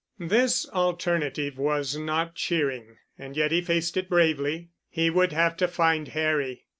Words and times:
This 0.17 0.67
alternative 0.69 1.59
was 1.59 1.95
not 1.95 2.33
cheering 2.33 2.97
and 3.19 3.37
yet 3.37 3.51
he 3.51 3.61
faced 3.61 3.95
it 3.97 4.09
bravely. 4.09 4.71
He 4.89 5.11
would 5.11 5.31
have 5.31 5.55
to 5.57 5.67
find 5.67 6.07
Harry. 6.07 6.65